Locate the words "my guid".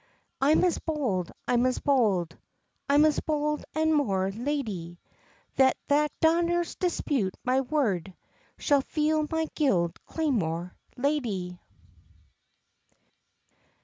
9.29-9.93